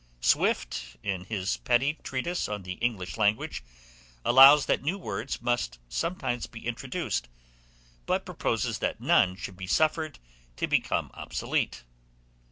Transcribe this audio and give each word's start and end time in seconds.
Swift, 0.19 0.97
in 1.03 1.25
his 1.25 1.57
petty 1.57 1.93
treatise 2.03 2.49
on 2.49 2.63
the 2.63 2.71
English 2.81 3.17
language, 3.17 3.63
allows 4.25 4.65
that 4.65 4.81
new 4.81 4.97
words 4.97 5.43
must 5.43 5.77
sometimes 5.89 6.47
be 6.47 6.65
introduced, 6.65 7.27
but 8.07 8.25
proposes 8.25 8.79
that 8.79 8.99
none 8.99 9.35
should 9.35 9.55
be 9.55 9.67
suffered 9.67 10.17
to 10.57 10.65
become 10.65 11.11
obsolete. 11.13 11.83